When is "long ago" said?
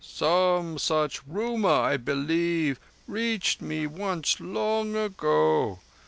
4.39-5.77